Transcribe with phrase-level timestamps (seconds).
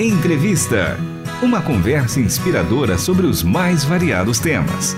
[0.00, 0.96] Entrevista.
[1.42, 4.94] Uma conversa inspiradora sobre os mais variados temas.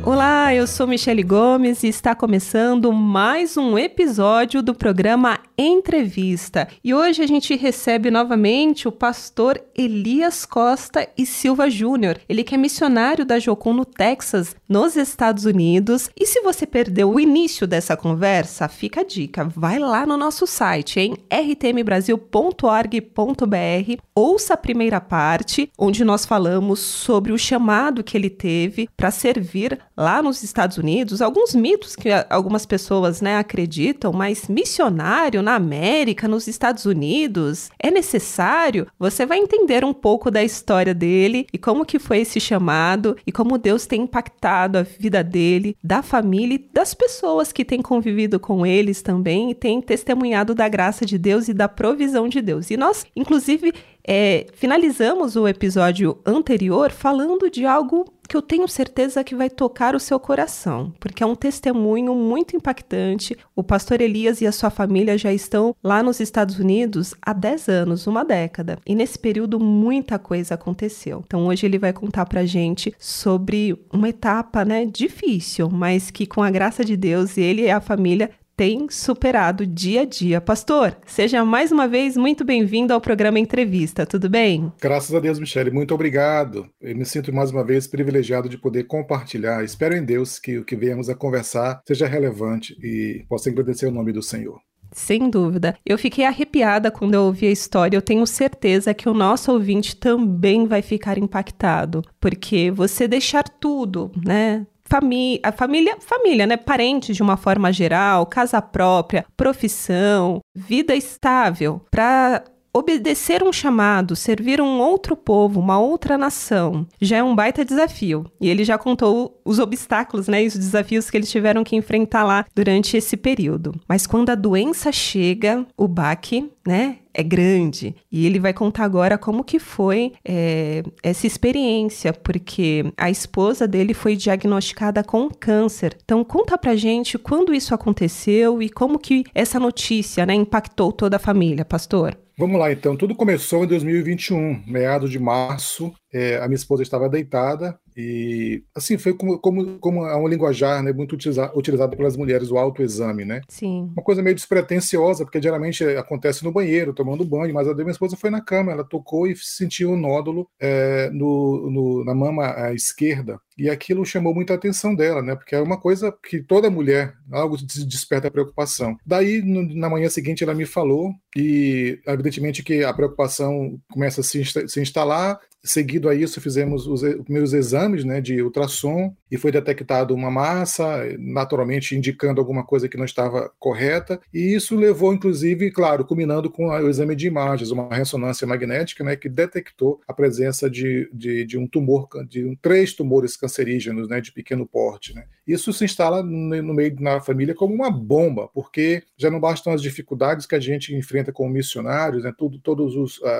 [0.00, 6.66] Olá, eu sou Michele Gomes e está começando mais um episódio do programa Entrevista.
[6.82, 12.18] E hoje a gente recebe novamente o pastor Elias Costa e Silva Júnior.
[12.28, 16.10] Ele que é missionário da Jocum no Texas, nos Estados Unidos.
[16.18, 20.44] E se você perdeu o início dessa conversa, fica a dica, vai lá no nosso
[20.44, 28.30] site em rtmbrasil.org.br, ouça a primeira parte, onde nós falamos sobre o chamado que ele
[28.30, 34.48] teve para servir lá nos Estados Unidos, alguns mitos que algumas pessoas né, acreditam, mas
[34.48, 38.86] missionário na América, nos Estados Unidos, é necessário?
[38.98, 43.30] Você vai entender um pouco da história dele e como que foi esse chamado e
[43.30, 48.40] como Deus tem impactado a vida dele, da família e das pessoas que têm convivido
[48.40, 52.70] com eles também e têm testemunhado da graça de Deus e da provisão de Deus.
[52.70, 53.72] E nós, inclusive,
[54.06, 59.94] é, finalizamos o episódio anterior falando de algo que eu tenho certeza que vai tocar
[59.94, 63.36] o seu coração, porque é um testemunho muito impactante.
[63.54, 67.68] O pastor Elias e a sua família já estão lá nos Estados Unidos há 10
[67.68, 71.22] anos, uma década, e nesse período muita coisa aconteceu.
[71.26, 76.42] Então hoje ele vai contar pra gente sobre uma etapa, né, difícil, mas que com
[76.42, 80.40] a graça de Deus, ele e a família tem superado dia a dia.
[80.40, 84.72] Pastor, seja mais uma vez muito bem-vindo ao programa Entrevista, tudo bem?
[84.80, 86.68] Graças a Deus, Michele, muito obrigado.
[86.80, 89.64] Eu me sinto mais uma vez privilegiado de poder compartilhar.
[89.64, 93.90] Espero em Deus que o que viemos a conversar seja relevante e possa agradecer o
[93.90, 94.58] nome do Senhor.
[94.92, 95.76] Sem dúvida.
[95.84, 97.96] Eu fiquei arrepiada quando eu ouvi a história.
[97.96, 104.12] Eu tenho certeza que o nosso ouvinte também vai ficar impactado, porque você deixar tudo,
[104.24, 104.64] né?
[104.86, 106.56] Família, família, família, né?
[106.56, 112.44] Parentes de uma forma geral, casa própria, profissão, vida estável, para
[112.76, 118.26] obedecer um chamado, servir um outro povo, uma outra nação, já é um baita desafio.
[118.40, 122.24] E ele já contou os obstáculos, né, e os desafios que eles tiveram que enfrentar
[122.24, 123.80] lá durante esse período.
[123.88, 127.94] Mas quando a doença chega, o baque, né, é grande.
[128.10, 133.94] E ele vai contar agora como que foi é, essa experiência, porque a esposa dele
[133.94, 135.96] foi diagnosticada com câncer.
[136.04, 141.16] Então conta pra gente quando isso aconteceu e como que essa notícia né, impactou toda
[141.16, 142.16] a família, pastor.
[142.36, 142.96] Vamos lá, então.
[142.96, 145.94] Tudo começou em 2021, meados de março.
[146.14, 150.82] É, a minha esposa estava deitada e, assim, foi como, como, como é um linguajar
[150.82, 153.40] né, muito utiliza, utilizado pelas mulheres, o autoexame, né?
[153.48, 153.90] Sim.
[153.92, 158.16] Uma coisa meio despretensiosa, porque geralmente acontece no banheiro, tomando banho, mas a minha esposa
[158.16, 163.40] foi na cama, ela tocou e sentiu um nódulo é, no, no, na mama esquerda.
[163.56, 165.36] E aquilo chamou muita atenção dela, né?
[165.36, 168.96] Porque é uma coisa que toda mulher, algo desperta preocupação.
[169.06, 174.24] Daí, no, na manhã seguinte, ela me falou, e evidentemente que a preocupação começa a
[174.24, 179.50] se, se instalar, Seguido a isso, fizemos os primeiros exames né, de ultrassom e foi
[179.50, 184.20] detectado uma massa, naturalmente indicando alguma coisa que não estava correta.
[184.32, 189.16] E isso levou, inclusive, claro, culminando com o exame de imagens, uma ressonância magnética, né,
[189.16, 194.20] que detectou a presença de, de, de um tumor, de um, três tumores cancerígenos né,
[194.20, 195.12] de pequeno porte.
[195.12, 195.24] Né.
[195.44, 199.82] Isso se instala no, meio da família como uma bomba, porque já não bastam as
[199.82, 202.94] dificuldades que a gente enfrenta como missionários, né, tudo, todas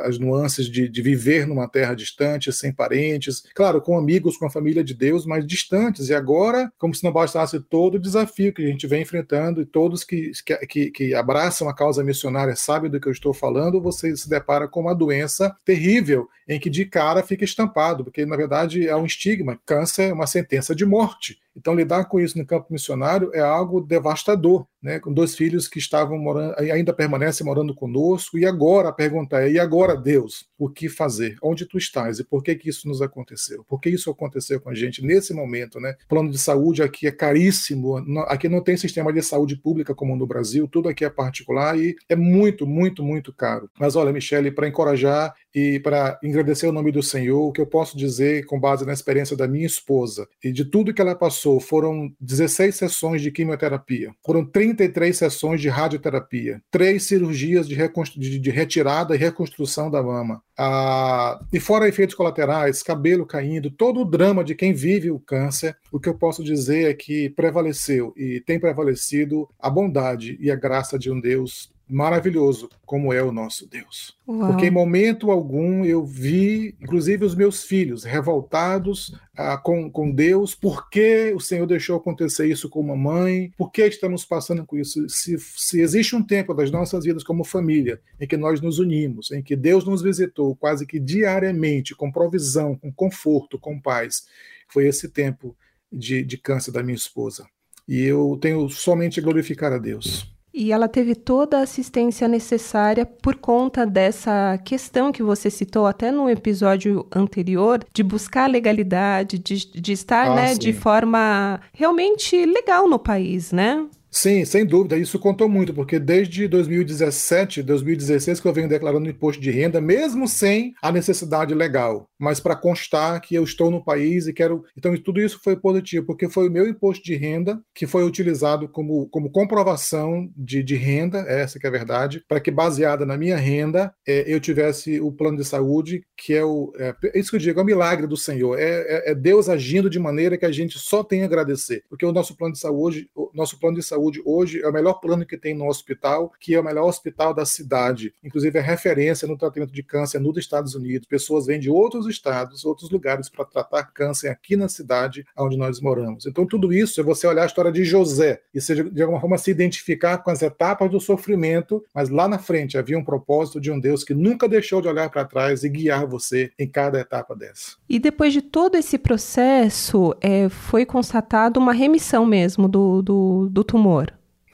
[0.04, 4.50] as nuances de, de viver numa terra distante sem parentes, claro, com amigos, com a
[4.50, 5.46] família de Deus, mas
[5.84, 6.08] distantes.
[6.08, 9.66] E agora, como se não bastasse todo o desafio que a gente vem enfrentando e
[9.66, 10.32] todos que,
[10.68, 14.68] que, que abraçam a causa missionária sabem do que eu estou falando, você se depara
[14.68, 19.06] com uma doença terrível, em que de cara fica estampado, porque na verdade é um
[19.06, 19.58] estigma.
[19.66, 21.38] Câncer é uma sentença de morte.
[21.56, 24.98] Então, lidar com isso no campo missionário é algo devastador, né?
[24.98, 29.52] com dois filhos que estavam morando, ainda permanecem morando conosco, e agora a pergunta é:
[29.52, 31.36] e agora, Deus, o que fazer?
[31.42, 32.18] Onde tu estás?
[32.18, 33.64] E por que, que isso nos aconteceu?
[33.68, 35.78] Por que isso aconteceu com a gente nesse momento?
[35.78, 35.94] Né?
[36.04, 40.16] O plano de saúde aqui é caríssimo, aqui não tem sistema de saúde pública como
[40.16, 43.70] no Brasil, tudo aqui é particular e é muito, muito, muito caro.
[43.78, 47.66] Mas olha, Michele, para encorajar e para agradecer o nome do Senhor, o que eu
[47.66, 51.60] posso dizer com base na experiência da minha esposa e de tudo que ela passou,
[51.60, 57.76] foram 16 sessões de quimioterapia, foram 33 sessões de radioterapia, três cirurgias de,
[58.16, 64.00] de, de retirada e reconstrução da mama, ah, e fora efeitos colaterais, cabelo caindo, todo
[64.00, 68.12] o drama de quem vive o câncer, o que eu posso dizer é que prevaleceu
[68.16, 73.32] e tem prevalecido a bondade e a graça de um Deus maravilhoso como é o
[73.32, 74.16] nosso Deus.
[74.26, 74.50] Uau.
[74.50, 80.54] Porque em momento algum eu vi, inclusive os meus filhos, revoltados ah, com, com Deus,
[80.54, 84.76] por que o Senhor deixou acontecer isso com a mãe, por que estamos passando com
[84.76, 85.06] isso?
[85.08, 89.30] Se, se existe um tempo das nossas vidas como família em que nós nos unimos,
[89.30, 94.26] em que Deus nos visitou quase que diariamente, com provisão, com conforto, com paz,
[94.68, 95.54] foi esse tempo
[95.92, 97.46] de, de câncer da minha esposa.
[97.86, 100.33] E eu tenho somente a glorificar a Deus.
[100.56, 106.12] E ela teve toda a assistência necessária por conta dessa questão que você citou até
[106.12, 112.88] no episódio anterior, de buscar legalidade, de, de estar ah, né, de forma realmente legal
[112.88, 113.84] no país, né?
[114.16, 119.42] Sim, sem dúvida, isso contou muito, porque desde 2017, 2016 que eu venho declarando imposto
[119.42, 124.28] de renda, mesmo sem a necessidade legal, mas para constar que eu estou no país
[124.28, 124.64] e quero.
[124.78, 128.68] Então, tudo isso foi positivo, porque foi o meu imposto de renda que foi utilizado
[128.68, 133.16] como, como comprovação de, de renda, essa que é a verdade, para que, baseada na
[133.16, 136.72] minha renda, é, eu tivesse o plano de saúde, que é o.
[136.78, 139.48] É, é isso que eu digo, é o milagre do Senhor, é, é, é Deus
[139.48, 142.60] agindo de maneira que a gente só tem a agradecer, porque o nosso plano de
[142.60, 145.68] saúde, o nosso plano de saúde saúde hoje é o melhor plano que tem no
[145.68, 148.14] hospital, que é o melhor hospital da cidade.
[148.22, 151.06] Inclusive, é referência no tratamento de câncer nos Estados Unidos.
[151.08, 155.80] Pessoas vêm de outros estados, outros lugares para tratar câncer aqui na cidade onde nós
[155.80, 156.26] moramos.
[156.26, 159.38] Então, tudo isso é você olhar a história de José e, seja, de alguma forma,
[159.38, 163.70] se identificar com as etapas do sofrimento, mas lá na frente havia um propósito de
[163.70, 167.34] um Deus que nunca deixou de olhar para trás e guiar você em cada etapa
[167.34, 167.76] dessa.
[167.88, 173.64] E depois de todo esse processo, é, foi constatado uma remissão mesmo do, do, do
[173.64, 173.93] tumor.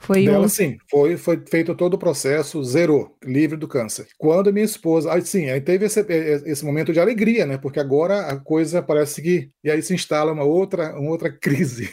[0.01, 0.49] Foi Dela, um...
[0.49, 4.07] sim, foi, foi feito todo o processo, zerou, livre do câncer.
[4.17, 6.03] Quando minha esposa, aí sim, aí teve esse,
[6.45, 7.57] esse momento de alegria, né?
[7.59, 9.51] Porque agora a coisa parece que.
[9.63, 11.87] E aí se instala uma outra, uma outra crise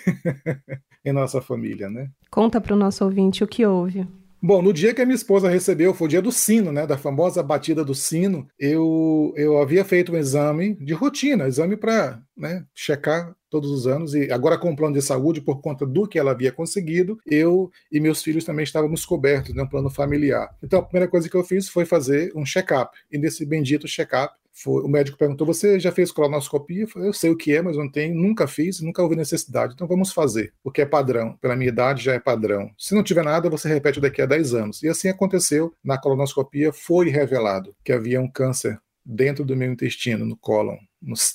[1.05, 2.09] em nossa família, né?
[2.31, 4.07] Conta para o nosso ouvinte o que houve.
[4.41, 6.87] Bom, no dia que a minha esposa recebeu, foi o dia do sino, né?
[6.87, 12.23] Da famosa batida do sino, eu, eu havia feito um exame de rotina, exame para
[12.37, 16.07] né, checar todos os anos, e agora com o plano de saúde, por conta do
[16.07, 20.49] que ela havia conseguido, eu e meus filhos também estávamos cobertos, né, um plano familiar.
[20.63, 24.35] Então a primeira coisa que eu fiz foi fazer um check-up, e nesse bendito check-up,
[24.63, 26.83] foi, o médico perguntou: Você já fez colonoscopia?
[26.83, 29.75] Eu, falei, eu sei o que é, mas não tenho, nunca fiz, nunca houve necessidade.
[29.75, 31.37] Então vamos fazer, porque é padrão.
[31.41, 32.71] Pela minha idade já é padrão.
[32.77, 34.83] Se não tiver nada, você repete daqui a 10 anos.
[34.83, 35.73] E assim aconteceu.
[35.83, 38.79] Na colonoscopia foi revelado que havia um câncer
[39.09, 40.77] dentro do meu intestino, no cólon,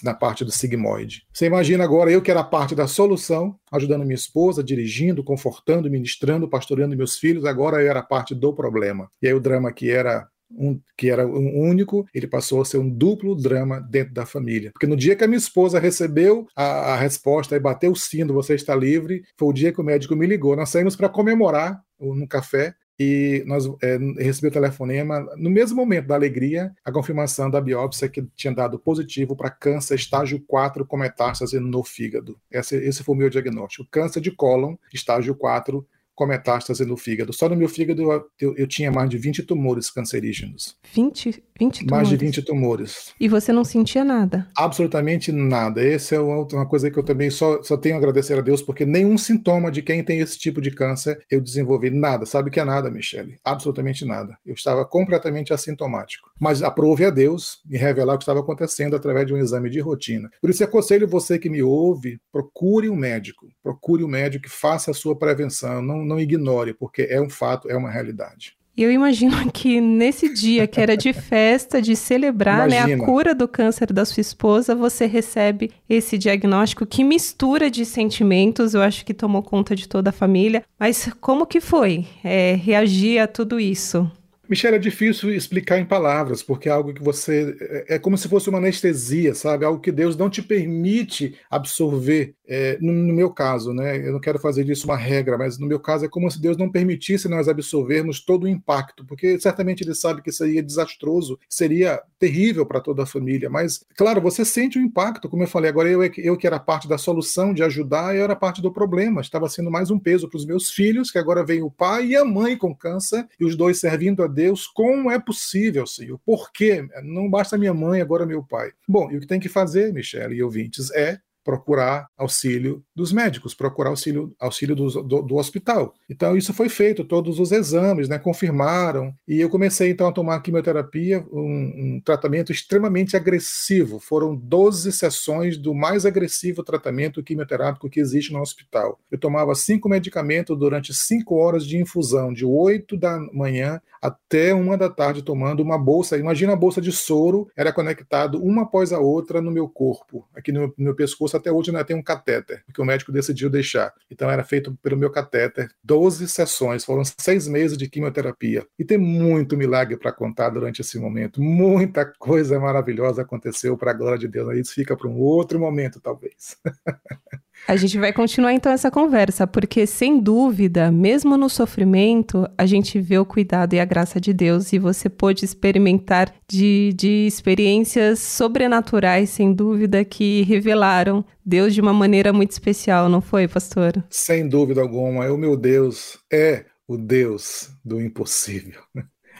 [0.04, 1.24] na parte do sigmoide.
[1.34, 6.48] Você imagina agora eu que era parte da solução, ajudando minha esposa, dirigindo, confortando, ministrando,
[6.48, 9.10] pastoreando meus filhos, agora eu era parte do problema.
[9.20, 10.28] E aí o drama que era
[10.58, 14.72] um, que era um único, ele passou a ser um duplo drama dentro da família.
[14.72, 18.34] Porque no dia que a minha esposa recebeu a, a resposta e bateu o sino,
[18.34, 20.56] você está livre, foi o dia que o médico me ligou.
[20.56, 26.16] Nós saímos para comemorar no café e nós é, o telefonema no mesmo momento da
[26.16, 31.60] alegria, a confirmação da biópsia que tinha dado positivo para câncer estágio 4 com metástase
[31.60, 32.40] no fígado.
[32.52, 33.88] Esse, esse foi o meu diagnóstico.
[33.90, 37.34] Câncer de cólon, estágio 4, com metástase no fígado.
[37.34, 40.78] Só no meu fígado eu, eu, eu, tinha mais de 20 tumores cancerígenos.
[40.94, 41.92] 20, 20 tumores?
[41.92, 43.14] Mais de 20 tumores.
[43.20, 44.48] E você não sentia nada?
[44.58, 45.84] Absolutamente nada.
[45.84, 48.86] Essa é uma, coisa que eu também só, só tenho a agradecer a Deus, porque
[48.86, 51.90] nenhum sintoma de quem tem esse tipo de câncer eu desenvolvi.
[51.90, 52.26] Nada.
[52.26, 53.40] Sabe que é nada, Michele?
[53.44, 54.38] Absolutamente nada.
[54.46, 56.32] Eu estava completamente assintomático.
[56.40, 59.80] Mas aprove a Deus me revelar o que estava acontecendo através de um exame de
[59.80, 60.30] rotina.
[60.42, 63.48] Por isso, aconselho você que me ouve, procure um médico.
[63.62, 65.82] Procure um médico que faça a sua prevenção.
[65.82, 68.56] Não não, ignore, porque é um fato, é uma realidade.
[68.76, 73.36] E eu imagino que nesse dia, que era de festa, de celebrar né, a cura
[73.36, 79.06] do câncer da sua esposa, você recebe esse diagnóstico que mistura de sentimentos, eu acho
[79.06, 80.64] que tomou conta de toda a família.
[80.80, 84.10] Mas como que foi é, reagir a tudo isso?
[84.48, 87.56] Michelle, é difícil explicar em palavras, porque é algo que você.
[87.88, 89.64] É, é como se fosse uma anestesia, sabe?
[89.64, 92.36] Algo que Deus não te permite absorver.
[92.46, 93.98] É, no, no, meu caso, né?
[94.06, 96.58] Eu não quero fazer disso uma regra, mas no meu caso é como se Deus
[96.58, 102.02] não permitisse nós absorvermos todo o impacto, porque certamente Ele sabe que seria desastroso, seria
[102.20, 103.50] terrível para toda a família.
[103.50, 106.88] Mas, claro, você sente o impacto, como eu falei, agora eu, eu que era parte
[106.88, 109.22] da solução, de ajudar, eu era parte do problema.
[109.22, 112.16] Estava sendo mais um peso para os meus filhos, que agora vem o pai e
[112.16, 116.20] a mãe com câncer, e os dois servindo a Deus, como é possível, Senhor?
[116.26, 116.86] Por quê?
[117.04, 118.72] Não basta minha mãe, agora meu pai.
[118.88, 123.54] Bom, e o que tem que fazer, Michele e ouvintes, é procurar auxílio dos médicos,
[123.54, 125.94] procurar auxílio, auxílio do, do, do, hospital.
[126.10, 130.42] Então isso foi feito, todos os exames né, confirmaram, e eu comecei então a tomar
[130.42, 134.00] quimioterapia, um, um tratamento extremamente agressivo.
[134.00, 139.00] Foram 12 sessões do mais agressivo tratamento quimioterápico que existe no hospital.
[139.12, 144.78] Eu tomava cinco medicamentos durante cinco horas de infusão, de 8 da manhã até uma
[144.78, 146.18] da tarde, tomando uma bolsa.
[146.18, 150.28] Imagina a bolsa de soro, era conectado uma após a outra no meu corpo.
[150.36, 153.50] Aqui no, no meu pescoço, até hoje ainda tem um catéter, porque o médico decidiu
[153.50, 153.94] deixar.
[154.10, 155.70] Então era feito pelo meu catéter.
[155.84, 158.66] 12 sessões, foram seis meses de quimioterapia.
[158.78, 161.42] E tem muito milagre para contar durante esse momento.
[161.42, 164.58] Muita coisa maravilhosa aconteceu para a glória de Deus.
[164.58, 166.58] Isso fica para um outro momento, talvez.
[167.68, 173.00] A gente vai continuar então essa conversa, porque sem dúvida, mesmo no sofrimento, a gente
[173.00, 178.20] vê o cuidado e a graça de Deus e você pôde experimentar de, de experiências
[178.20, 184.04] sobrenaturais, sem dúvida, que revelaram Deus de uma maneira muito especial, não foi, pastor?
[184.10, 188.82] Sem dúvida alguma, o meu Deus é o Deus do impossível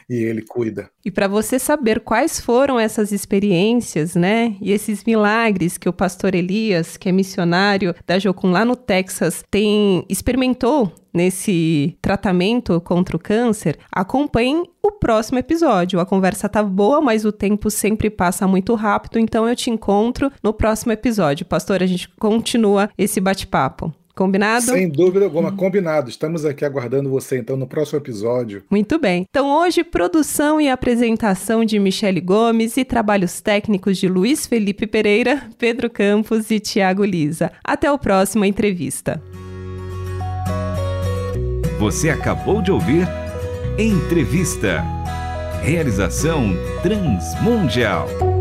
[0.10, 0.90] e ele cuida.
[1.06, 6.36] E para você saber quais foram essas experiências, né, e esses milagres que o pastor
[6.36, 13.20] Elias, que é missionário da Jocum lá no Texas, tem experimentou nesse tratamento contra o
[13.20, 16.00] câncer, acompanhe o próximo episódio.
[16.00, 20.32] A conversa tá boa, mas o tempo sempre passa muito rápido, então eu te encontro
[20.42, 21.46] no próximo episódio.
[21.46, 23.94] Pastor, a gente continua esse bate-papo.
[24.16, 24.66] Combinado?
[24.66, 26.10] Sem dúvida alguma, combinado.
[26.10, 28.64] Estamos aqui aguardando você então no próximo episódio.
[28.70, 29.26] Muito bem.
[29.30, 35.44] Então hoje produção e apresentação de Michele Gomes e trabalhos técnicos de Luiz Felipe Pereira,
[35.58, 37.52] Pedro Campos e Tiago Lisa.
[37.64, 39.22] Até o próximo entrevista.
[41.80, 43.08] Você acabou de ouvir
[43.78, 44.84] Entrevista.
[45.64, 46.54] Realização
[46.84, 48.33] Transmundial.